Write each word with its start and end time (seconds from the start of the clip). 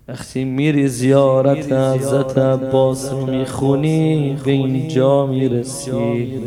وقتی 0.07 0.43
میری 0.43 0.87
زیارت 0.87 1.71
حضرت 1.71 2.37
عباس 2.37 3.11
رو 3.13 3.25
می‌خونی 3.25 4.37
به 4.45 4.51
اینجا 4.51 5.25
می‌رسی. 5.25 6.39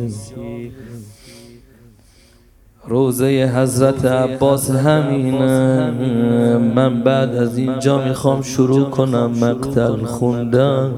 روزه 2.84 3.53
حضرت 3.57 4.05
عباس 4.05 4.71
همینه. 4.71 5.91
من 6.57 7.03
بعد 7.03 7.34
از 7.34 7.59
اینجا 7.59 8.05
می‌خوام 8.05 8.43
شروع 8.43 8.91
کنم 8.91 9.31
مقتل 9.31 10.05
خوندن. 10.05 10.91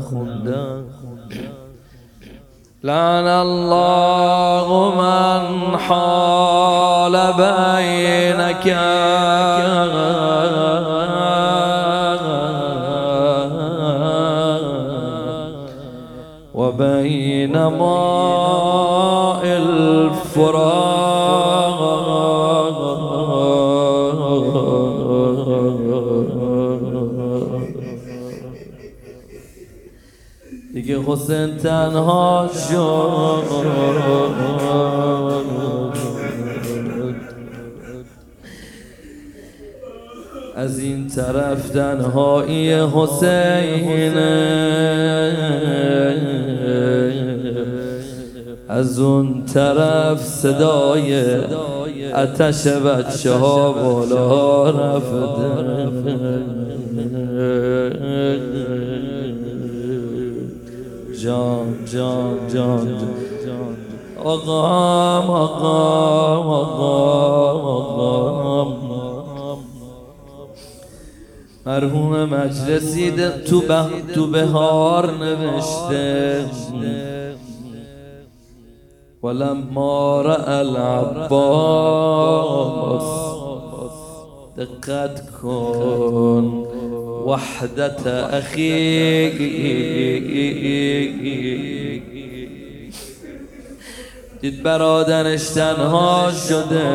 لعن 2.84 3.26
الله 3.28 4.92
من 4.98 5.78
حال 5.78 7.14
بینک 7.38 8.66
وبين 16.54 17.52
ماء 17.66 19.42
الفراق. 19.44 21.02
دیگه 30.82 30.98
حسین 31.06 31.56
تنها 31.56 32.50
شد. 32.68 33.42
از 40.56 40.78
این 40.78 41.08
طرف 41.08 41.68
تنهایی 41.68 42.72
حسین. 42.72 44.16
از 48.68 48.98
اون 48.98 49.44
طرف 49.54 50.18
صدای 50.18 51.24
اتش 52.12 52.66
بچه 52.66 53.32
ها 53.32 53.72
بالا 53.72 54.70
رفته. 54.70 56.42
جان 61.22 61.84
جان 61.92 62.48
جان 62.54 63.76
آقام 64.24 65.30
آقام 65.30 66.46
آقام 66.46 67.66
آقام. 67.66 68.68
مرحوم 71.66 72.24
مجلسی 72.24 73.10
تو 73.46 73.60
به 73.60 73.84
تو 74.14 74.26
بهار 74.26 75.10
نوشته. 75.10 76.44
ولما 79.22 80.22
رأى 80.22 80.60
العباس. 80.60 81.42
دقت 84.56 85.16
کن. 85.42 86.81
وحدت 87.26 88.06
اخیک 88.06 89.38
دید 94.40 94.62
برادرش 94.62 95.48
تنها 95.48 96.30
شده. 96.48 96.88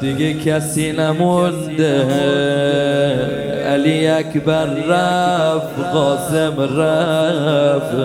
دیگه 0.00 0.34
کسی 0.34 0.92
نمونده. 0.92 2.06
علی 3.66 4.08
اکبر 4.08 4.66
رفت 4.66 5.78
قاسم 5.92 6.80
رفت. 6.80 7.96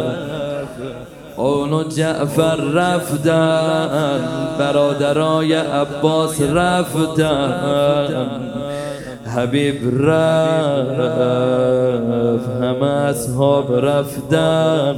اونو 1.35 1.83
جعفر 1.83 2.55
رفتن 2.55 4.19
برادرای 4.59 5.53
عباس 5.53 6.41
رفتن. 6.41 8.27
حبیب 9.35 10.05
رفت 10.05 10.99
همه 12.61 12.85
اصحاب 12.87 13.85
رفتن. 13.85 14.95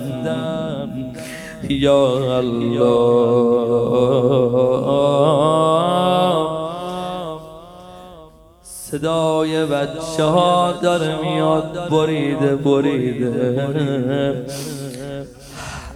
یا 1.70 2.38
الله. 2.38 2.84
صدای 8.64 9.66
بچه 9.66 10.24
ها 10.24 10.72
داره 10.82 11.22
میاد 11.22 11.90
بریده 11.90 12.56
بریده. 12.56 14.46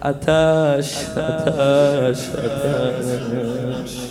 اتش 0.03 0.95
اتش 1.17 2.29
اتش. 2.29 4.06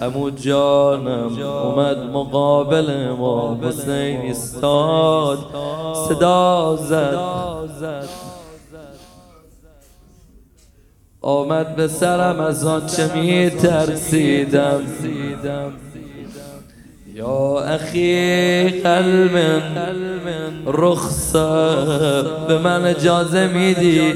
امو 0.00 0.30
جانم 0.30 1.42
اومد 1.42 1.98
مقابل 1.98 3.08
ما 3.08 3.58
حسین 3.62 4.30
استاد. 4.30 5.38
صدا 6.08 6.76
زد. 6.76 7.18
آمد 11.22 11.76
به 11.76 11.88
سرم 11.88 12.40
از 12.40 12.66
آنچه 12.66 13.14
می 13.14 13.50
ترسیدم 13.50 14.80
یا 17.14 17.58
اخی 17.58 18.68
قلب 18.68 19.38
رخصت 20.66 22.46
به 22.48 22.58
من 22.58 22.84
اجازه 22.84 23.46
میدی؟ 23.46 24.14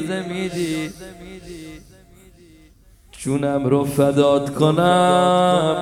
جونم 3.25 3.67
رو 3.67 3.85
فداد 3.85 4.55
کنم. 4.55 5.77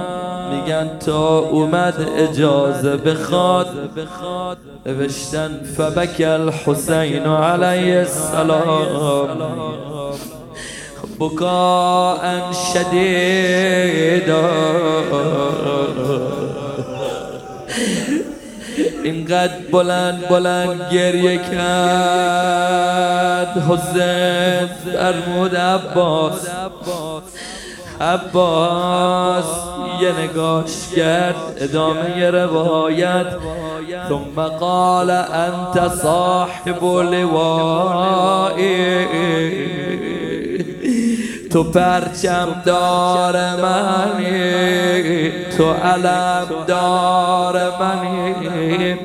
میگن 0.51 0.99
تا 1.07 1.39
اومد 1.39 1.95
اجازه 2.17 2.97
بخواد. 2.97 3.67
نوشتن 4.87 5.61
فبک 5.77 6.21
الحسین 6.21 7.23
علیه 7.27 7.99
السلام. 7.99 9.39
بکاء 11.21 12.53
شدیدا. 12.53 14.51
اینقدر 19.05 19.59
بلند 19.73 20.29
بلند 20.29 20.93
گریه 20.93 21.39
کرد. 21.39 22.69
حسین 23.69 24.67
فرمود 24.67 25.57
عباس. 25.57 26.49
عباس 28.01 29.45
یه 30.01 30.13
نگاش 30.21 30.89
کرد 30.97 31.35
ادامه 31.57 32.31
روایت. 32.31 33.27
ثم 34.09 34.49
قال 34.49 35.11
انت 35.11 35.89
صاحب 35.89 36.85
لوائی 36.85 38.61
تو 41.51 41.65
پرچم 41.65 42.63
دار 42.65 43.37
منی 43.57 45.31
تو 45.57 45.71
علم 45.73 46.47
دار 46.67 47.73
منی. 47.81 48.97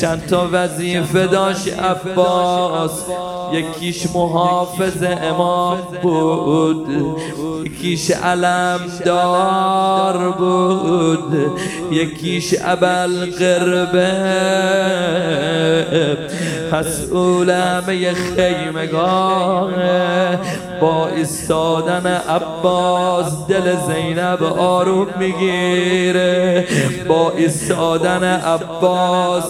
چند 0.00 0.26
تا 0.26 0.48
وظیفه 0.52 1.26
داشت 1.26 1.78
عباس 1.78 3.04
یکیش 3.52 4.06
محافظ 4.14 5.02
امام 5.22 5.78
بود 6.02 6.86
یکیش 7.64 8.10
علم 8.10 8.80
دار 9.04 10.30
بود 10.30 11.52
یکیش 11.90 12.54
ابل 12.64 13.30
قربه. 13.38 14.12
مسئول 16.72 17.50
همه 17.50 18.14
خیمگاه 18.14 19.70
با 20.80 21.08
ایستادن 21.08 22.06
عباس 22.06 23.46
دل 23.48 23.76
زینب 23.76 24.42
آروم 24.58 25.06
می‌گیره. 25.18 26.66
با 27.08 27.30
ایستادن 27.36 28.24
عباس 28.24 29.44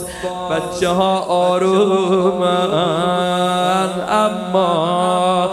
بچه 0.50 0.88
ها 0.88 1.18
آرومن. 1.20 2.68
اما 4.08 5.50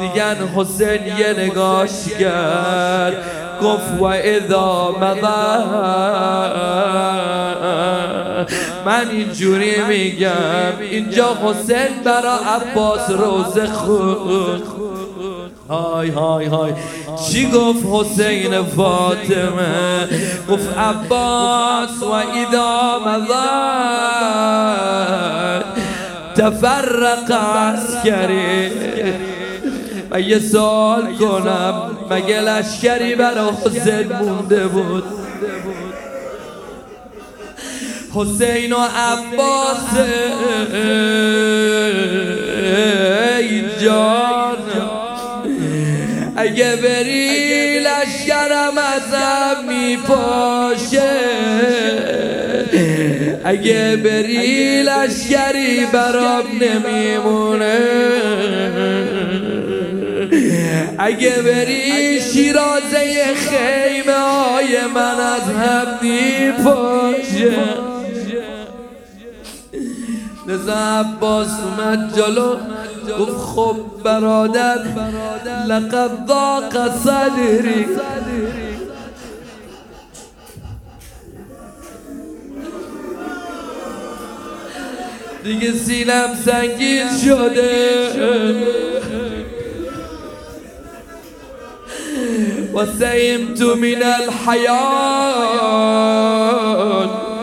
میگن 0.00 0.36
حسین 0.56 1.06
یه 1.18 1.34
نگاش 1.38 2.08
کرد. 2.20 3.16
گفت 3.62 4.00
و 4.00 4.04
اذا 4.04 4.94
من 8.86 9.10
اینجوری 9.10 9.82
میگم 9.88 10.78
اینجا 10.80 11.36
حسین 11.44 12.02
برا 12.04 12.36
عباس 12.36 13.10
روزه 13.10 13.66
خود 13.66 14.62
های 15.70 16.10
های 16.10 16.46
های. 16.46 16.72
چی 17.28 17.50
گفت 17.50 17.86
حسین 17.92 18.62
فاطمه؟ 18.62 20.08
گفت 20.50 20.78
عباس 20.78 22.02
و 22.02 22.12
اذا 22.12 23.00
مضا 23.06 23.44
تفرق 26.36 27.32
عسکری. 27.32 28.70
و 30.10 30.20
یه 30.20 30.38
سال 30.38 31.14
کنم 31.14 31.90
مگه 32.10 32.40
لشکری 32.40 33.14
برا 33.14 33.50
حسین 33.64 34.12
مونده 34.12 34.66
بود؟ 34.66 35.04
حسین 38.14 38.72
و 38.72 38.78
عباس 38.96 39.96
ای 43.38 43.62
اگه 46.40 46.76
بری 46.76 47.78
لشکرم 47.78 48.78
ازم 48.78 49.64
میپاشه 49.68 51.10
اگه 53.44 53.96
بری 53.96 54.82
لشکری 54.82 55.86
برام 55.92 56.44
نمیمونه. 56.60 57.78
اگه 60.98 61.42
بری 61.42 62.20
شیرازه 62.20 63.34
خیمه 63.34 64.12
های 64.12 64.86
من 64.94 65.20
از 65.20 65.42
هم 65.42 65.86
میپاشه. 66.02 67.52
لذا 70.48 70.74
عباس 70.74 71.48
اومد 71.48 72.16
جلو. 72.16 72.56
گفت 73.18 73.36
خب 73.36 73.76
برادر 74.04 74.78
لقد 75.68 76.10
ضاق 76.28 76.96
صدری. 76.96 77.86
دیگه 85.44 85.72
سینم 85.72 86.34
سنگین 86.44 87.06
شده. 87.24 87.90
و 92.74 92.86
تو 93.58 93.76
من 93.76 94.02
الحیات. 94.02 95.50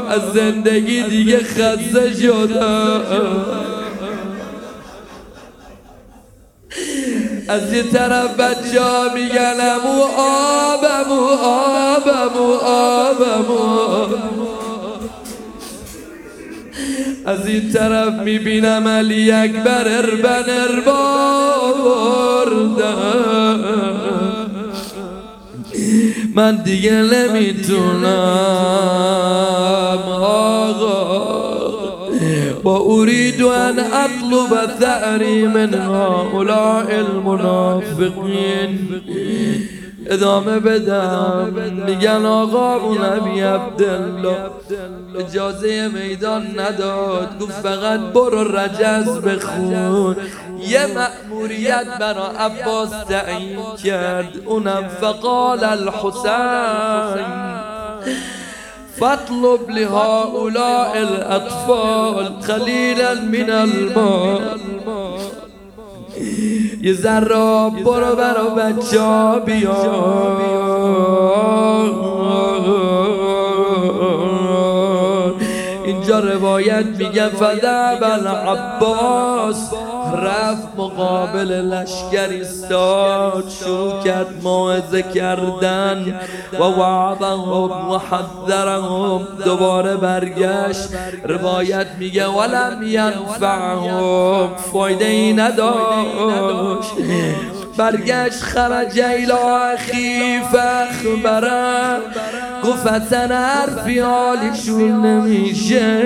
از 0.10 0.34
زندگی 0.34 1.04
دیگه 1.04 1.38
خسته 1.38 2.14
شده 2.14 3.67
از 7.50 7.74
یه 7.74 7.84
طرف 7.84 8.40
بچه 8.40 8.82
ها 8.82 9.14
میگن 9.14 9.56
امو 9.62 10.02
آب 10.18 10.86
امو 11.00 11.22
آب 11.44 12.08
امو 12.08 12.54
آب 12.64 13.22
امو 13.22 14.08
از 17.26 17.48
این 17.48 17.72
طرف 17.74 18.14
می‌بینم 18.14 18.88
علی 18.88 19.32
اکبر 19.32 19.88
اربن 19.88 20.46
ارباردم 20.50 20.98
من 26.36 26.56
دیگه 26.56 26.92
نمی‌تونم 26.92 28.08
آقا. 30.22 31.57
با 32.64 32.78
اريد 32.80 33.42
ان 33.42 33.80
اطلب 33.80 34.80
ثأری 34.80 35.48
من 35.48 35.74
هؤلاء 35.74 37.00
المنافقین 37.00 38.80
ادامه 40.10 40.60
بدم 40.60 41.54
میگن 41.88 42.26
آقا 42.26 42.80
و 42.80 42.94
نبی 42.94 43.42
عبدالله 43.42 44.38
اجازه 45.20 45.88
میدان 45.88 46.60
نداد. 46.60 47.40
گفت 47.40 47.52
فقط 47.52 48.00
برو 48.00 48.44
رجز 48.58 49.18
بخون. 49.18 50.16
یه 50.68 50.88
مأموریت 50.88 51.88
برا 52.00 52.28
عباس 52.28 52.90
تعیین 53.10 53.60
کرد. 53.84 54.30
اونم 54.46 54.88
فقال 55.02 55.64
الحسین. 55.64 57.26
فاطلب 59.00 59.70
لهؤلاء 59.70 60.98
الأطفال 60.98 62.42
خلیلا 62.42 63.14
من 63.14 63.50
المال 63.50 64.42
یه 66.82 66.94
ذره 66.94 67.70
برو 67.70 68.16
برا 68.16 68.50
بچه 68.50 69.02
ها 69.02 69.40
اینجا 76.08 76.30
روایت 76.30 76.86
میگه 76.86 77.28
فذهب 77.28 78.04
العباس 78.04 79.72
رفت 80.14 80.68
مقابل 80.78 81.52
لشکر 81.52 82.30
استاد 82.42 83.50
شروع 83.50 84.04
کرد 84.04 84.44
موعظه 84.44 85.02
کردن 85.02 86.20
و 86.60 86.64
وعظهم 86.64 87.92
و 87.92 87.98
حذرهم. 87.98 89.28
دوباره 89.46 89.96
برگشت. 89.96 90.90
روایت 91.24 91.88
میگه 92.00 92.28
ولم 92.28 92.84
ینفعهم. 92.84 94.56
فایده 94.74 95.06
ای 95.06 95.34
نداشت. 95.34 96.92
برگشت 97.78 98.44
خرج 98.44 99.00
ایلا 99.00 99.58
اخی 99.58 100.40
فخبرم 100.52 102.00
گفت 102.64 102.88
اصلا 102.88 103.38
حرفی 103.38 104.00
حالیشون 104.00 105.06
نمیشه. 105.06 106.02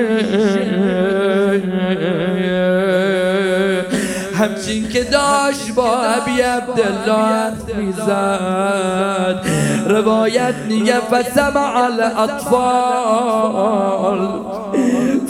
همچین 4.35 4.89
که 4.89 5.03
داشت 5.03 5.75
با 5.75 5.97
عبی 5.97 6.41
عبدالله 6.41 7.53
می‌زد. 7.77 9.45
روایت 9.87 10.55
میگه 10.67 10.99
فسمع 10.99 11.77
الاطفال. 11.77 13.01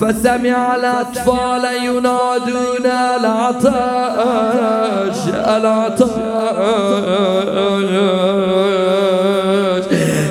فسمع 0.01 0.74
الاطفال 0.74 1.63
ينادون 1.84 2.86
العطاش 2.86 3.72
العطاش. 5.46 6.10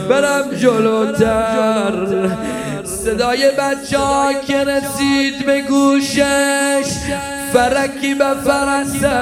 برم 0.09 0.45
جلوتر 0.61 2.31
صدای 2.85 3.51
بچه 3.59 3.99
ها 3.99 4.33
که 4.33 4.65
رسید 4.65 5.47
به 5.47 5.61
گوشش 5.61 6.91
فرکی 7.53 8.15
به 8.15 8.35
فرسه. 8.45 9.21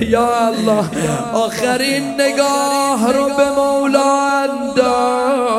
یا 0.00 0.46
الله 0.46 0.84
آخرین 1.32 2.14
نگاه 2.20 3.12
رو 3.12 3.24
به 3.36 3.50
مولا 3.56 4.28
انداز. 4.42 5.51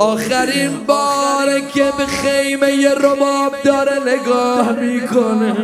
آخرین 0.00 0.86
بار 0.86 1.60
که 1.74 1.92
به 1.98 2.06
خیمه 2.06 2.94
رباب 2.94 3.62
داره 3.64 3.98
نگاه 4.06 4.72
می‌کنه. 4.72 5.56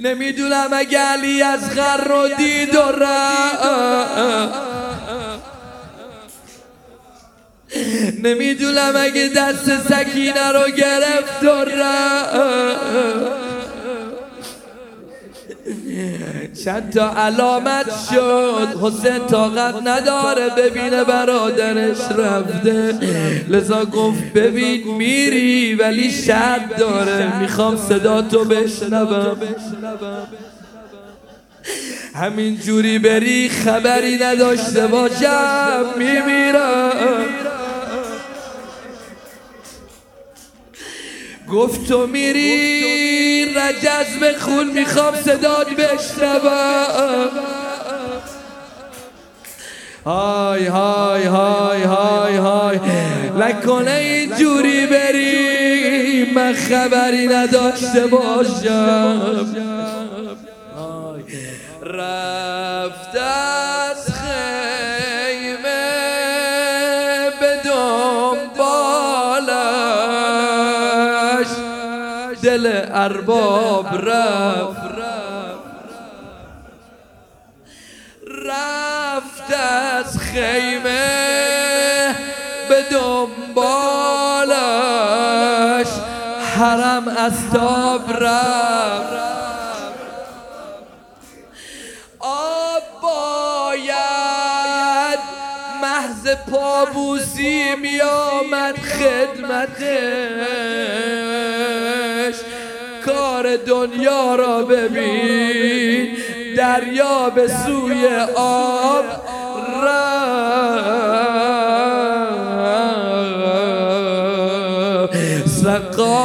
نمی‌دونم 0.00 0.68
اگه 0.72 0.98
علی 0.98 1.42
از 1.42 1.74
غر 1.76 2.04
رو 2.04 2.28
دید 2.36 2.74
و 2.74 2.92
نمی‌دونم 8.22 8.92
اگه 8.96 9.30
دست 9.36 9.92
سکینه 9.92 10.52
رو 10.52 10.70
گرفت 10.70 11.44
و 11.44 11.64
چند 16.64 16.90
تا 16.90 17.14
علامت 17.16 17.86
شد. 18.10 18.78
حسین 18.82 19.26
طاقت 19.26 19.74
نداره 19.84 20.48
ببینه 20.56 21.04
برادرش 21.04 21.98
رفته. 22.18 22.98
لذا 23.48 23.84
گفت 23.84 24.32
ببین 24.34 24.96
میری 24.96 25.74
ولی 25.74 26.10
شد 26.10 26.76
داره. 26.78 27.40
می‌خوام 27.40 27.76
صدا 27.76 28.22
تو 28.22 28.44
بشنوم. 28.44 29.36
همین 32.14 32.56
جوری 32.56 32.98
بری 32.98 33.48
خبری 33.48 34.16
نداشته 34.16 34.86
باشم. 34.86 35.84
میمیرم. 35.98 37.47
گفت 41.52 41.88
تو 41.88 42.06
میری 42.06 43.44
رجز 43.44 44.38
خون 44.40 44.70
می‌خوام 44.70 45.14
صداد 45.14 45.66
بشنوم. 45.66 47.30
های 50.04 50.66
های 50.66 51.22
های 51.22 51.82
های 51.82 52.36
های 52.36 52.78
نکنه 53.38 53.90
اینجوری 53.90 54.86
بری 54.86 56.32
من 56.34 56.52
خبری 56.52 57.26
نداشته 57.26 58.06
باشم. 58.06 59.46
رفت 61.82 63.16
ارباب 73.08 74.08
رفت. 74.08 74.98
رفت 78.46 79.52
از 79.52 80.18
خیمه 80.18 82.14
به 82.68 82.82
دنبالش. 82.90 84.48
حرم 86.56 87.08
از 87.08 87.32
تاب 87.52 88.12
رفت. 88.12 89.18
محض 95.82 96.28
پابوسی 96.50 97.74
می 97.74 98.00
آمد 98.00 98.76
خدمتش 98.78 99.78
کار 103.42 103.56
دنیا 103.56 104.34
را 104.34 104.62
ببین. 104.62 106.16
دریا 106.56 107.30
به 107.30 107.48
سوی 107.48 108.08
آب 108.36 109.04
رفت. 109.82 110.28
سقای 115.48 116.16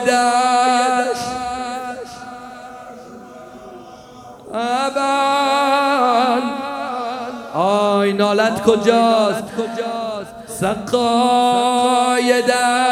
دشت. 0.00 1.32
آی 7.54 8.12
نالت 8.12 8.62
کجاست؟ 8.62 9.44
سقای 10.46 12.42
دشت. 12.42 12.91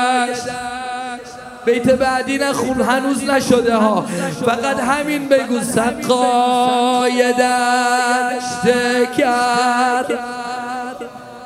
بیت 1.70 1.88
بعدی 1.90 2.38
نخون 2.38 2.80
هنوز 2.80 3.24
نشده 3.24 3.76
ها. 3.76 4.06
فقط 4.46 4.80
همین 4.80 5.28
بگو 5.28 5.60
سقای 5.60 7.32
دشت 7.32 8.64
کرد. 9.18 10.18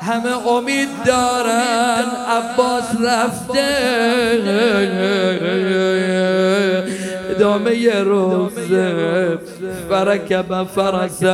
همه 0.01 0.47
امید 0.47 0.89
دارن 1.05 2.05
عباس 2.29 2.83
رفته. 3.03 3.65
ادامه 7.29 7.99
روز 7.99 8.71
فرکب 9.89 10.63
فرسه 10.63 11.31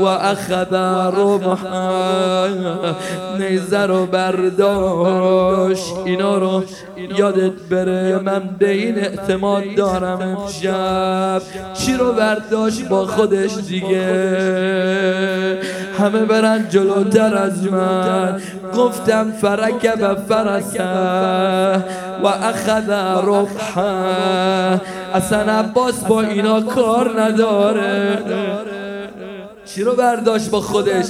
و 0.00 0.06
رمحا. 1.16 2.46
نیزه 3.38 3.86
رو 3.86 4.06
برداشت. 4.06 5.94
اینا 6.04 6.38
رو 6.38 6.64
یادت 7.18 7.52
بره 7.70 8.18
من 8.18 8.42
به 8.58 8.70
این 8.70 8.98
اعتماد 8.98 9.62
دارم 9.76 10.20
امشب. 10.20 11.42
چی 11.74 11.94
رو 11.94 12.12
برداشت؟ 12.12 12.88
با 12.88 13.06
خودش 13.06 13.56
دیگه. 13.68 14.08
همه 15.98 16.24
برن 16.24 16.68
جلوتر 16.68 17.36
از 17.36 17.64
من. 17.64 18.40
گفتم 18.76 19.32
فرکب 19.40 20.14
فرسه 20.28 20.84
و 22.22 22.26
اخذ 22.26 22.90
ربحا 23.24 24.80
اصلا 25.14 25.52
عباس 25.52 26.04
با 26.04 26.20
اینا 26.20 26.60
کار 26.82 27.22
نداره. 27.22 28.18
چی 29.64 29.82
رو 29.82 29.94
برداشت 29.96 30.50
با 30.50 30.60
خودش؟ 30.60 31.04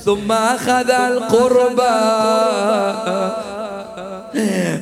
ثم 0.00 0.30
اخذ 0.30 0.90
القربه 0.90 1.84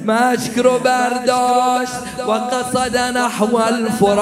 مشک 0.07 0.59
رو 0.59 0.79
برداشت. 0.79 1.93
و 2.29 2.33
قصد 2.33 2.97
نحو 2.97 3.57
الفرات 3.57 4.17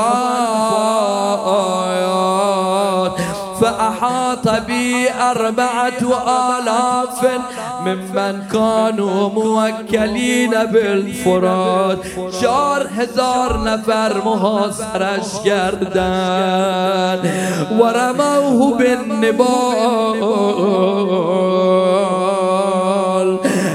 فأحاط 3.61 4.49
بي 4.67 5.11
أربعة 5.11 6.03
آلاف 6.27 7.21
ممن 7.87 8.43
كانوا 8.53 9.29
موكلين 9.29 10.51
بالفرات. 10.65 11.99
چهار 12.41 12.83
هزار 12.97 13.65
نفر 13.65 14.13
محاصرش 14.25 15.31
کردن 15.45 17.21
و 17.81 17.83
بالنبال. 18.79 20.15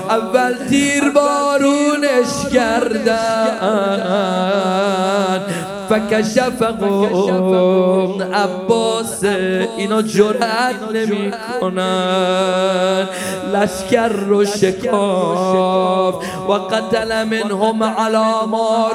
اول 0.10 0.56
تیر 0.70 1.10
بارونش 1.10 2.34
کردن 2.54 3.50
فکشفهم 5.90 6.84
عباس 8.34 9.24
اینا 9.78 10.02
جرأت 10.02 10.76
نمی 10.94 11.32
کنن 11.62 13.08
لشکر 13.54 14.08
رو 14.08 14.46
شکاف 14.46 16.16
و 16.50 16.54
قتل 16.54 17.24
منهم 17.24 17.84
على 17.84 18.48
ما 18.48 18.90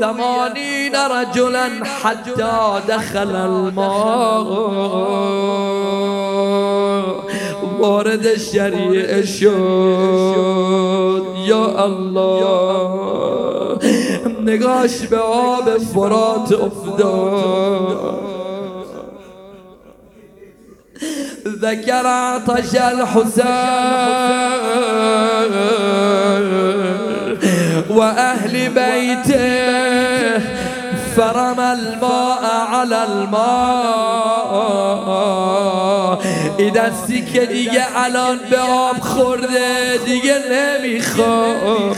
ثمانین 0.00 0.94
رجلا 0.94 1.68
حتی 2.02 2.42
دخل 2.88 3.36
الماء 3.36 4.46
وارد 7.78 8.38
شریعه 8.38 9.26
شد 9.26 9.46
یا 11.46 11.84
الله 11.84 13.45
نگاش 14.46 15.06
به 15.10 15.18
آب 15.18 15.78
فرات 15.78 16.52
افتاد. 16.52 18.16
ذكر 21.62 22.06
عطش 22.06 22.74
الحسين 22.74 23.46
وأهل 27.90 28.68
بيته 28.68 30.42
فرمى 31.16 31.72
الماء 31.72 32.44
على 32.72 32.96
الماء. 32.96 34.16
این 36.58 36.72
دستی 36.72 37.24
که 37.24 37.46
دیگه 37.46 37.84
الان 37.96 38.38
به 38.50 38.58
آب 38.58 39.00
خورده 39.00 39.98
دیگه 40.04 40.42
نمی‌خواد. 40.52 41.95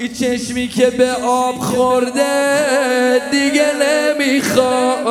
این 0.00 0.12
چشمی 0.12 0.68
که 0.68 0.90
به 0.90 1.12
آب 1.12 1.54
خورده 1.54 2.22
دیگه 3.30 3.66
نمیخواد. 3.82 5.06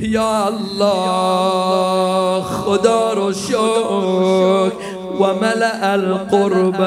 یا 0.00 0.44
الله 0.46 0.82
خدا 2.42 3.12
رو 3.12 3.32
شکر. 3.32 4.72
و 5.20 5.34
ملع 5.34 5.78
القرب 5.82 6.82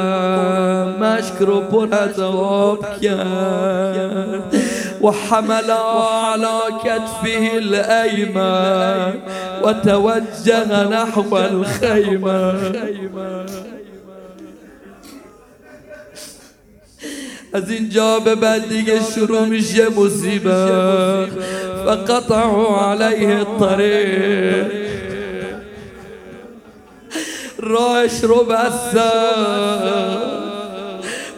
مشک 1.04 1.34
رو 1.40 1.62
پر 1.62 1.88
از 1.96 2.20
آب 2.20 3.00
کرد. 3.02 4.56
و 5.02 5.12
حمل 5.12 5.72
على 5.72 6.60
كتفه 6.84 7.52
الأيمن 7.56 9.14
و 9.64 9.74
توجه 9.74 10.84
نحو 10.90 11.34
الخیمه. 11.34 12.54
از 17.54 17.72
اینجا 17.72 18.20
به 18.20 18.36
بعد 18.36 18.70
دیگه 18.70 19.00
شروع 19.16 19.46
میشه 19.46 19.90
مصیبت. 19.90 21.30
فقطعوا 21.86 22.92
علیه 22.92 23.38
الطریق 23.40 24.72
راهش 27.60 28.24
رو 28.24 28.44
بستن 28.44 30.18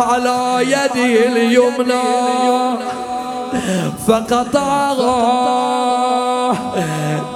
على 0.00 0.66
يده 0.66 1.26
اليمنى 1.26 2.78
فقطعها 4.06 5.18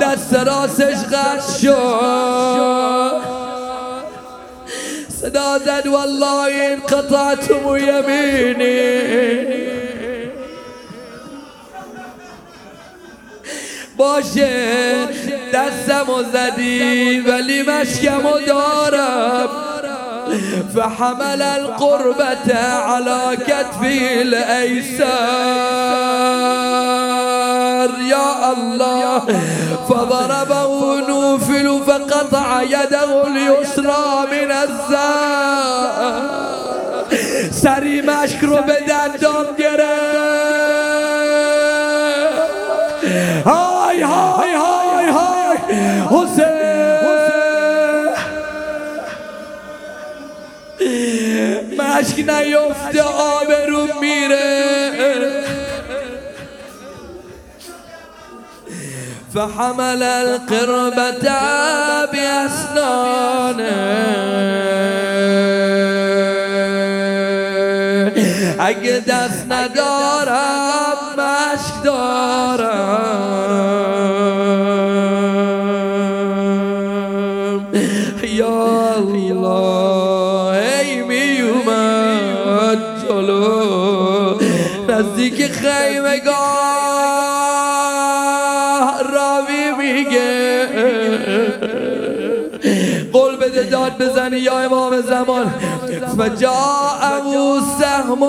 دست 0.01 0.35
راسش 0.35 1.05
قد 1.13 1.41
شد. 1.63 3.23
صدا 5.23 5.59
زد 5.59 5.87
والله 5.87 6.45
این 6.45 6.81
قطعتم 6.81 7.77
یمینی. 7.77 8.93
باشه. 13.97 15.09
دستم 15.53 16.11
و 16.11 16.23
زدی 16.23 17.21
ولی 17.21 17.63
مشکم 17.63 18.27
و 18.27 18.39
دارم. 18.47 19.49
فحمل 20.75 21.43
القربة 21.43 22.55
على 22.59 23.37
كتفي 23.37 24.23
الأيسر. 24.23 25.07
يا 28.09 28.53
الله 28.53 29.21
فضربه 29.89 31.01
نوفل 31.09 31.81
فقطع 31.87 32.63
يده 32.63 33.27
اليسرى 33.27 34.27
من 34.33 34.51
الزار 34.53 36.23
سری 37.51 38.03
مشک 38.03 38.39
رو 38.43 38.57
به 38.57 38.77
دندام 38.89 39.47
گرفت. 39.59 40.12
مشک 52.03 52.19
نیفته 52.19 53.03
آبرو 53.03 53.87
میره. 54.01 55.45
فحمل 59.35 60.03
القربة 60.03 61.13
بأسنانه. 62.13 63.73
اگه 68.59 69.03
دست 69.09 69.47
ندارم 69.51 70.97
مشک 71.19 71.85
دارم. 71.85 73.42
مقاه 87.73 89.01
الرابي 89.01 89.73
بيقى 89.79 90.33
قول 93.13 93.37
بده 93.37 93.63
داد 93.63 93.99
بزني 93.99 94.45
يا 94.45 94.67
امام 94.67 94.93
الزمان 94.93 95.51
فجاء 96.19 97.23
سهم 97.81 98.23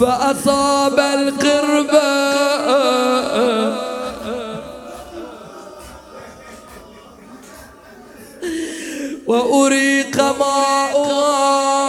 فأصاب 0.00 0.98
القربة 0.98 2.26
وأريق 9.26 10.16
ماؤها 10.16 11.85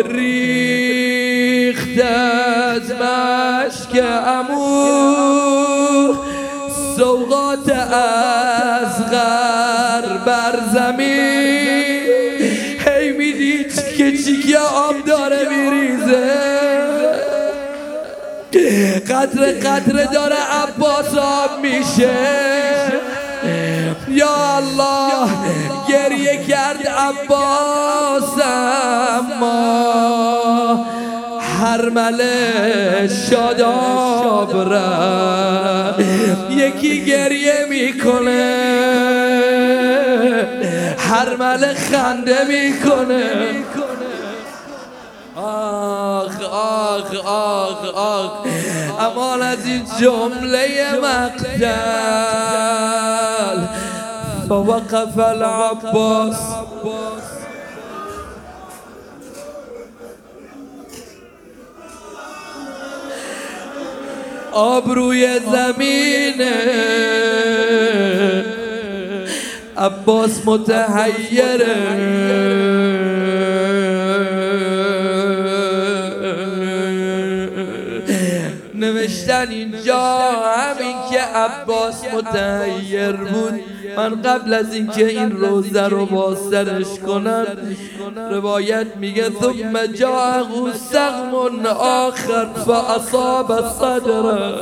ریخت 0.00 2.00
از 2.00 2.90
مشک 2.90 4.04
امو 4.26 6.14
سوقات 6.96 7.68
از 7.68 9.10
غر 9.10 10.16
بر 10.26 10.60
زمین. 10.74 12.00
هی 12.86 13.12
میدی 13.12 13.64
که 13.98 14.18
چیکی 14.18 14.54
آب 14.54 15.04
داره 15.06 15.48
میریزه. 15.48 16.34
قطر 19.08 19.52
قطر 19.52 20.04
داره 20.04 20.36
عباس 20.62 21.14
آب 21.14 21.50
میشه. 21.62 22.10
یا 24.08 24.56
الله. 24.56 25.28
گریه 25.88 26.44
کرد 26.44 26.86
عباس 26.86 28.32
اما 29.18 30.86
هر 31.60 31.88
مله 31.88 33.10
شاداب 33.30 34.72
را 34.72 35.94
یکی 36.50 37.04
گریه 37.04 37.66
می‌کنه 37.70 38.54
هر 40.98 41.36
مله 41.36 41.74
خنده 41.74 42.44
می‌کنه. 42.48 43.64
آخ 45.36 46.42
آخ 46.52 47.14
آخ 47.24 47.84
آخ. 47.94 48.30
امان 49.00 49.42
از 49.42 49.66
این 49.66 49.82
جمله 50.00 50.92
مقتل 51.02 51.64
فوقف 54.48 55.18
العباس. 55.18 56.36
آبروی 64.52 65.40
زمینه 65.52 66.54
عباس 69.76 70.46
متحیره 70.46 71.76
نوشتن 78.74 79.48
اینجا 79.50 80.30
عباس 81.34 82.04
متحیر 82.14 83.12
بود. 83.12 83.60
من 83.96 84.22
قبل 84.22 84.54
از 84.54 84.74
اینکه 84.74 85.06
این 85.06 85.30
روزه 85.30 85.88
رو 85.88 86.06
با 86.06 86.34
سرش 86.34 86.98
کنن 87.06 87.46
روایت 88.30 88.96
میگه 88.96 89.30
ثم 89.40 89.86
جاءه 89.86 90.44
سقم 90.90 91.66
آخر 91.80 92.46
فاصاب 92.66 93.68
صدره. 93.78 94.54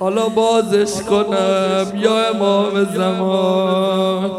حالا 0.00 0.28
بازش 0.28 1.02
کنم 1.02 1.86
یا 1.94 2.28
امام 2.28 2.84
زمان. 2.84 4.30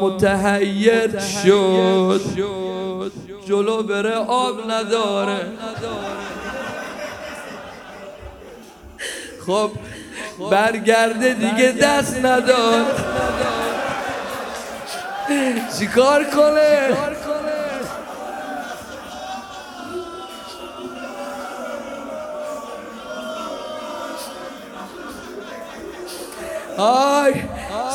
متحیر 0.00 1.18
شد. 1.18 2.20
جلو 3.46 3.82
بره 3.82 4.14
آب 4.14 4.70
نداره. 4.70 5.40
خب 9.48 9.70
برگرده 10.50 11.34
دیگه 11.34 11.72
دست 11.82 12.16
ندار 12.16 12.84
چیکار 15.78 16.24
کنه؟ 16.24 16.88
آی 26.76 27.32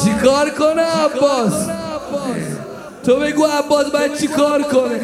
چیکار 0.04 0.50
کنه 0.50 0.82
عباس؟ 0.82 1.70
تو 3.06 3.16
بگو 3.16 3.46
عباس 3.46 3.92
باید 3.92 4.18
چیکار 4.18 4.64
کنه؟ 4.64 5.00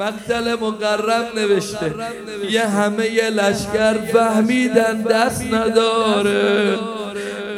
مقتل 0.00 0.54
مقرب 0.54 1.26
نوشته. 1.36 1.94
یه 2.50 2.66
همه 2.66 3.10
یه 3.10 3.30
لشکر 3.30 3.94
فهمیدن 4.12 5.02
دست 5.02 5.42
نداره. 5.52 6.78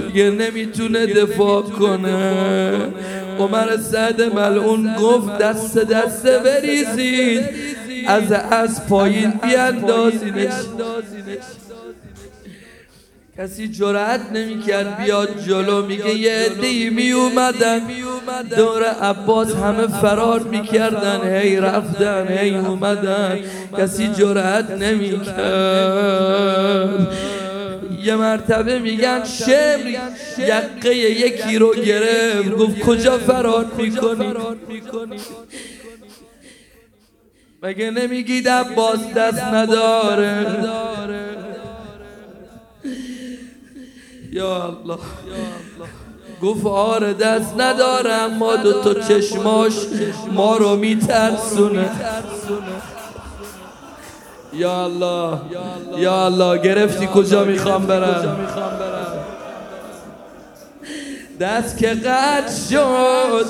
دیگه 0.06 0.30
نمی‌تونه 0.30 1.06
دفاع 1.06 1.62
کنه. 1.62 2.76
عمر 3.38 3.76
سعد 3.76 4.22
ملعون 4.22 4.96
گفت 4.96 5.38
دست 5.38 5.78
دست 5.78 6.26
بریزید. 6.26 7.44
از 8.06 8.32
از 8.32 8.86
پایین 8.88 9.30
بیاندازینش. 9.42 10.52
کسی 13.42 13.68
جرأت 13.68 14.32
نمی‌کرد 14.32 14.96
بیاد 14.96 15.44
جلو 15.46 15.86
میگه 15.86 16.14
یه 16.14 16.32
عده‌ای 16.32 16.90
می 16.90 17.12
اومدن. 17.12 17.80
دور 18.56 18.84
عباس 18.84 19.54
همه 19.54 19.86
فرار 19.86 20.42
می‌کردن 20.42 21.40
هی 21.40 21.56
رفتن 21.56 22.28
هی 22.28 22.54
اومدن. 22.54 23.38
کسی 23.78 24.08
جرأت 24.08 24.70
نمی‌کرد. 24.70 25.42
یه 28.04 28.16
مرتبه 28.16 28.78
میگن 28.78 29.24
شمر 29.24 29.96
یقه 30.38 30.96
یکی 30.96 31.58
رو 31.58 31.74
گرفت. 31.74 32.50
گفت 32.50 32.80
کجا 32.80 33.18
فرار 33.18 33.66
می‌کنی؟ 33.78 34.34
مگه 37.62 37.90
نمیگید 37.90 38.48
عباس 38.48 39.12
دست 39.16 39.42
نداره؟ 39.42 40.46
یا 44.32 44.64
الله. 44.64 44.98
گفت 46.42 46.66
آره 46.66 47.12
دست 47.14 47.54
ندارم 47.60 48.34
ما 48.38 48.56
دو 48.56 48.72
تا 48.72 48.94
چشماش 48.94 49.72
ما 50.32 50.56
رو 50.56 50.76
میترسونه. 50.76 51.90
یا 54.52 54.84
الله 54.84 55.38
یا 55.96 56.24
الله 56.24 56.58
گرفتی 56.62 57.06
کجا 57.14 57.44
می‌خوام 57.44 57.86
برم؟ 57.86 58.38
دست 61.40 61.78
که 61.78 61.88
قد 61.88 62.50
شد. 62.70 63.46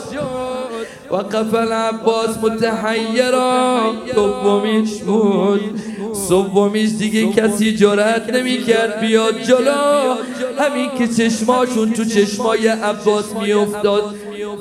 وقف 1.12 1.54
العباس 1.54 2.38
متحیرا 2.42 3.80
دومیش 4.14 5.02
بود. 5.02 5.80
سومیش 6.28 6.90
دیگه 6.98 7.32
کسی 7.32 7.76
جرأت 7.76 8.30
نمی‌کرد 8.30 9.00
بیاد 9.00 9.42
جلو. 9.42 10.14
همین 10.58 10.90
که 10.98 11.08
چشماشون 11.08 11.92
تو 11.92 12.04
چشمای 12.04 12.68
عباس 12.68 13.24
میافتاد 13.42 14.14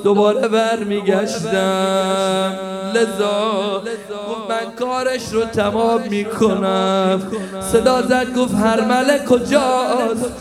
دوباره 0.04 0.48
برمیگشتم. 0.48 2.58
لذا 2.94 3.82
گفت 4.28 4.50
من 4.50 4.72
کارش 4.78 5.22
رو 5.32 5.44
تمام 5.44 6.02
می‌کنم. 6.10 7.22
صدا 7.72 8.02
زد 8.02 8.34
گفت 8.36 8.54
هرمله 8.54 9.24
کجاست؟ 9.28 10.32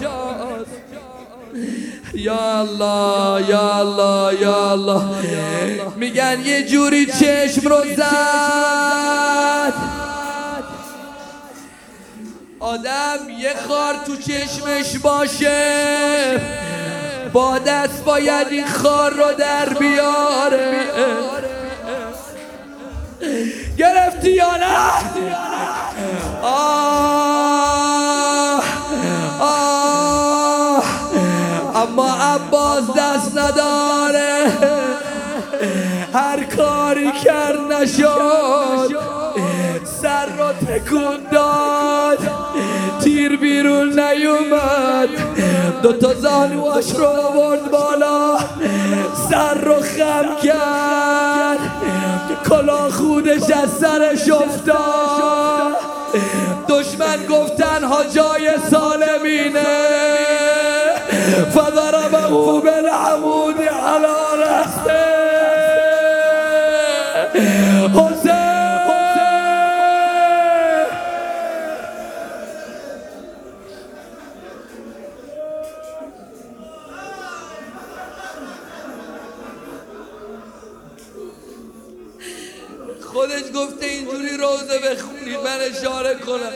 یا 2.13 2.59
الله 2.59 3.49
یا 3.49 3.75
الله 3.75 4.41
یا 4.41 4.71
الله. 4.71 5.01
میگن 5.95 6.39
یه 6.45 6.67
جوری 6.67 7.05
چشم 7.05 7.67
رو 7.67 7.83
زد. 7.97 9.73
آدم 12.59 13.17
یه 13.39 13.53
خار 13.67 13.95
تو 14.05 14.15
چشمش 14.15 14.97
باشه. 14.97 16.41
با 17.33 17.59
دست 17.59 18.03
باید 18.03 18.47
این 18.47 18.67
خار 18.67 19.11
رو 19.11 19.33
در 19.37 19.69
بیاره. 19.69 20.85
گرفتی 23.77 24.31
یا 24.31 24.57
نه؟ 24.57 24.91
اما 31.81 32.13
عباس 32.13 32.83
دست 32.97 33.37
نداره. 33.37 34.51
هر 36.13 36.43
کاری 36.43 37.11
کرد 37.11 37.73
نشد. 37.73 38.95
سر 40.01 40.25
رو 40.25 40.67
تکون 40.67 41.17
داد. 41.31 42.19
تیر 43.03 43.37
بیرون 43.37 43.99
نیومد. 43.99 45.09
دوتا 45.81 46.13
زانواش 46.13 46.95
رو 46.95 47.05
آورد 47.05 47.71
بالا. 47.71 48.37
سر 49.29 49.53
رو 49.53 49.75
خم 49.75 50.35
کرد. 50.43 51.59
کلا 52.49 52.89
خودش 52.89 53.51
از 53.51 53.69
سرش 53.81 54.29
افتاد. 54.29 55.75
دشمن 56.67 57.25
گفتن 57.29 57.83
ها 57.83 58.03
جای 58.03 58.49
سالمینه. 58.71 60.10
فضربه 61.31 62.27
بالعمود 62.61 63.61
على 63.61 64.07
رأسه. 64.37 65.21
خودش 83.13 83.43
گفته 83.55 83.85
اینجوری 83.85 84.37
روزه 84.37 84.79
بخونید 84.79 85.37
من 85.43 85.59
اشاره 85.61 86.15
کنم. 86.15 86.53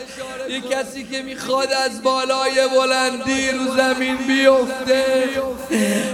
یه 0.56 0.62
کسی 0.62 1.04
که 1.04 1.22
می‌خواد 1.22 1.74
از 1.86 2.04
بالای 2.04 2.68
بلندی 2.76 3.52
رو 3.52 3.76
زمین 3.78 4.18
بیفته 4.18 5.04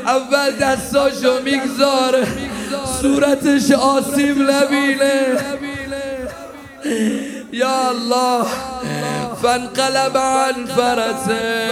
اول 0.05 0.51
دستاشو 0.51 1.41
می‌گذاره 1.43 2.27
صورتش 3.01 3.71
آسیب 3.71 4.37
لبینه. 4.37 5.37
یا 7.51 7.89
الله 7.89 8.45
فانقلب 9.41 10.17
عن 10.17 10.65
فرسه. 10.65 11.71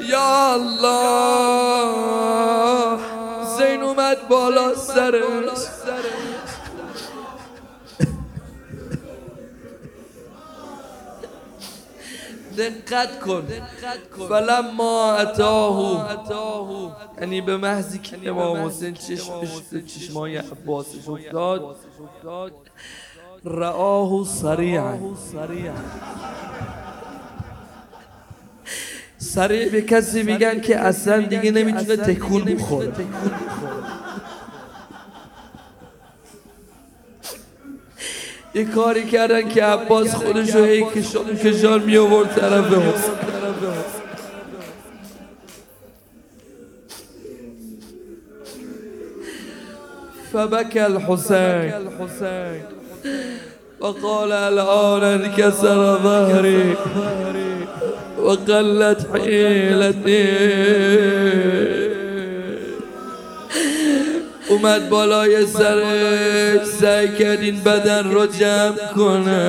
يا 0.00 0.54
الله. 0.56 1.94
زين 3.58 3.82
اومد 3.82 4.18
بالا 4.30 4.74
سرش 4.74 5.53
دقت 12.56 13.20
کن. 13.20 13.42
فلما 14.28 15.14
اتاه. 15.14 16.96
یعنی 17.20 17.40
به 17.40 17.56
محضی 17.56 17.98
که 17.98 18.28
امام 18.28 18.66
حسین 18.66 18.94
چشمش 18.94 19.50
به 19.72 19.82
چشمای 19.82 20.36
عباسش 20.36 21.08
افتاد. 21.08 21.76
رآه 23.44 24.24
سریعا. 24.24 24.94
سریع 29.18 29.68
به 29.68 29.82
کسی 29.82 30.22
میگن 30.22 30.60
که 30.60 30.78
اصلا 30.78 31.20
دیگه 31.20 31.50
نمی‌تونه 31.50 31.96
تکون 31.96 32.44
بخوره. 32.44 32.92
یه 38.54 38.64
کاری 38.64 39.04
کردن 39.04 39.48
که 39.48 39.64
عباس 39.64 40.14
خودش 40.14 40.54
رو 40.54 40.64
هی 40.64 40.84
کشان 41.44 41.82
می 41.82 41.96
آورد 41.96 42.34
طرف 42.34 42.66
حسین 42.66 43.14
فبكى 50.32 50.80
الحسين 50.80 52.62
وقال 53.80 54.32
الآن 54.32 55.04
انكسر 55.04 55.98
ظهري 56.02 56.76
وقلت 58.18 59.06
حيلتي. 59.12 60.24
اومد 64.54 64.88
بالای 64.88 65.46
سرش 65.46 66.66
سعی 66.66 67.08
کرد 67.18 67.40
این 67.40 67.60
بدن 67.60 68.10
رو 68.10 68.26
جمع 68.26 68.92
کنه. 68.96 69.44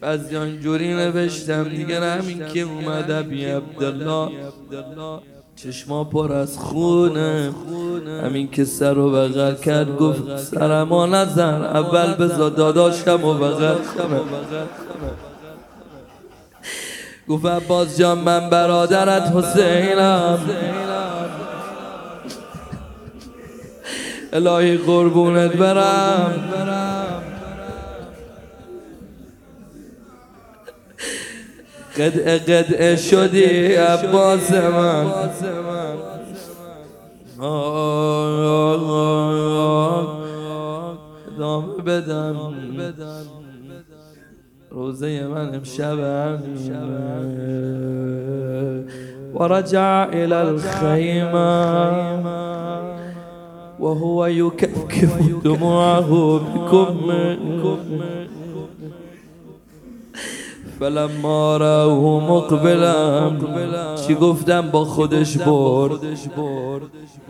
بعضی 0.00 0.36
اینجوری 0.36 0.94
نوشتم 0.94 1.64
دیگه 1.64 2.00
همین 2.00 2.42
که 2.54 2.60
اومد 2.60 3.10
ابی 3.10 3.44
عبدالله. 3.44 4.30
چشما 5.56 6.04
پر 6.04 6.32
از 6.32 6.58
خونه. 6.58 7.54
همین 8.24 8.50
که 8.50 8.64
سر 8.64 8.98
و 8.98 9.10
بغل 9.10 9.54
کرد 9.54 9.96
گفت 9.96 10.36
سرما 10.36 11.06
نزن 11.06 11.62
اول 11.62 12.14
بزا 12.14 12.48
داداشم 12.48 13.24
و 13.24 13.34
بغل 13.34 13.74
کنه. 13.74 14.20
گفت 17.28 17.46
عباس 17.46 17.98
جان 17.98 18.18
من 18.18 18.50
برادرت 18.50 19.22
حسینم. 19.22 20.38
الهی 24.32 24.76
قربونت 24.76 25.52
برم. 25.52 26.34
قدع 31.96 32.38
قدع 32.38 32.96
شدی 32.96 33.74
عباس 33.74 34.50
من. 34.52 35.10
ادامه 41.36 41.82
بدم. 41.86 43.43
روزه 44.74 45.26
من 45.26 45.54
امشب 45.54 45.98
ورجع 49.34 50.04
إلى 50.12 50.42
الخيمة. 50.42 51.54
وهو 53.80 54.26
يكفكف 54.26 55.42
دموعه 55.44 56.38
بكم. 56.38 57.10
فلما 60.80 61.56
راوه 61.56 62.30
مقبلا 62.30 63.30
چی 63.96 64.14
گفتم؟ 64.14 64.70
با 64.70 64.84
خودش 64.84 65.38
برد. 65.38 66.00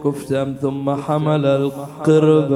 گفتم 0.05 0.55
ثم 0.63 0.91
حمل 0.91 1.45
القرب 1.45 2.53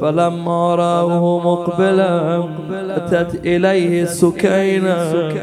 فلما 0.00 0.74
رآه 0.74 1.40
مقبلا 1.44 2.44
أتت 2.96 3.46
إليه 3.46 4.04
سكينة 4.04 5.34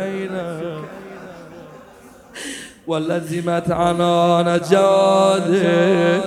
ولزمت 2.88 3.72
عنان 3.72 4.60
جاده 4.72 6.22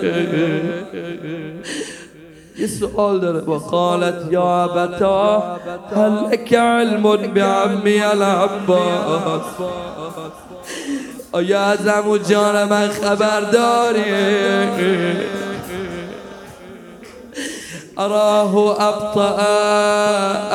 يسأل 2.59 3.45
وقالت 3.47 4.33
يا 4.33 4.65
ابتا 4.65 5.59
هل 5.93 6.31
لك 6.33 6.55
علم 6.55 7.17
بعمي 7.35 8.13
العباس؟ 8.13 9.43
يا 11.35 11.75
زمجان 11.75 12.69
من 12.69 12.89
خبر 12.89 13.43
داري 13.53 15.15
أراه 17.99 18.77
أبطأ 18.89 19.37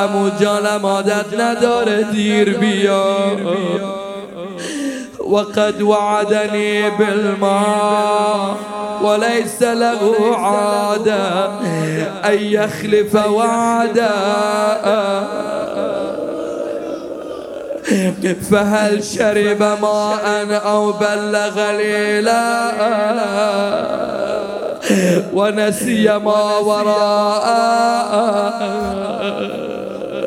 امو 0.03 0.29
جانم 0.39 0.85
عادت 0.85 1.33
نداره 1.33 2.01
دیر 2.01 2.57
بیا 2.57 3.03
وقد 5.19 5.81
وعدني 5.81 6.89
بالماء 6.89 8.55
وليس 9.01 9.61
له 9.61 10.35
عادة 10.35 11.45
أن 12.25 12.37
يخلف 12.41 13.15
وعدا. 13.15 14.09
فهل 18.51 19.03
شرب 19.03 19.63
ماء 19.81 20.61
أو 20.65 20.91
بلغ 20.91 21.71
ليلا 21.71 22.71
ونسي 25.33 26.17
ما 26.17 26.57
وراء. 26.57 27.39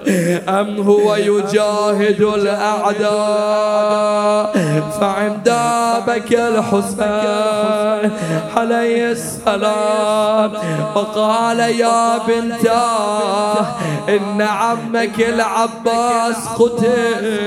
أم 0.60 0.80
هو 0.80 1.14
يجاهد 1.14 2.20
الأعداء؟ 2.20 3.12
فعند 5.00 5.52
بك 6.06 6.32
الحسين 6.32 8.10
عليه 8.56 9.10
السلام. 9.10 10.52
وقال 10.94 11.58
يا 11.58 12.18
بنتاه 12.18 13.66
إن 14.08 14.42
عمك 14.42 15.20
العباس 15.20 16.36
قتل. 16.58 17.42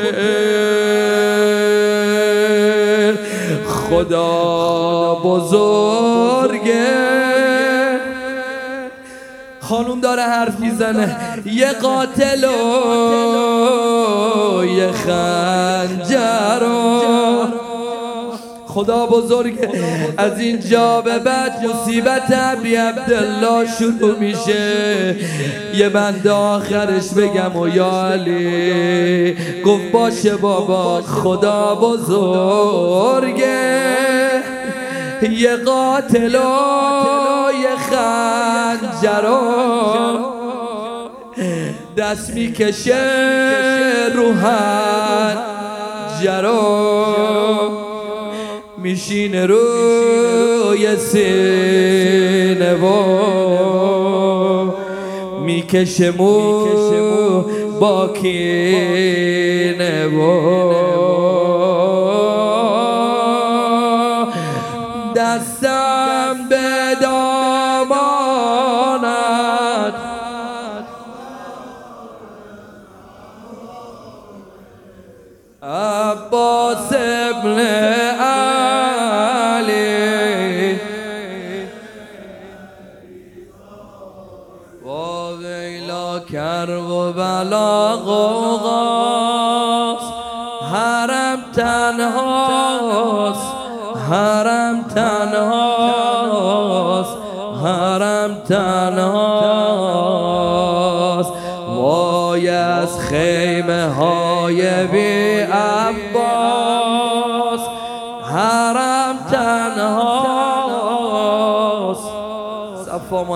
خدا 3.67 5.13
بزرگه. 5.23 7.24
خانوم 9.69 9.99
داره 9.99 10.23
حرف 10.23 10.59
می‌زنه. 10.59 11.17
یه 11.45 11.71
قاتل 11.71 12.43
و 12.43 12.47
یه 14.65 14.91
خنجر 14.91 16.65
خدا 18.67 19.05
بزرگ. 19.05 19.69
از 20.17 20.39
اینجا 20.39 21.01
به 21.01 21.19
بعد 21.19 21.65
مصیبت 21.65 22.31
عبی 22.31 22.75
عبدالله 22.75 23.67
شروع 23.79 24.19
میشه. 24.19 25.15
یه 25.75 25.89
بند 25.89 26.27
آخرش 26.27 27.09
بگم 27.17 27.57
و 27.57 27.67
یا 27.67 28.07
علی. 28.07 29.37
گفت 29.65 29.91
باشه 29.91 30.35
بابا 30.35 31.01
خدا 31.01 31.75
بزرگه. 31.75 33.55
یه 35.31 35.55
قاتل 35.55 36.35
خنجرا 38.75 40.35
دست 41.97 42.33
می‌کشه 42.33 42.95
روحن 44.15 45.37
جرا. 46.23 46.65
میشینه 48.77 49.45
روی 49.45 50.97
سینه 50.97 52.73
و 52.73 52.85
می‌کشه 55.45 56.11
مو 56.11 56.65
با 57.79 58.07
کینه. 58.07 60.05
و 60.07 61.44
کرب 86.33 86.89
و 86.89 87.13
بلا 87.13 87.95
غوغاس 87.97 89.35
حرم 90.73 91.39
تنهاست. 91.55 93.41
حرم 94.09 94.83
تنهاست. 94.95 96.37
حرم 97.63 98.35
تنهاست. 98.49 99.65
وای 101.75 102.49
از 102.49 102.99
خیمه 102.99 103.87
های 103.93 104.87
بی 104.87 105.24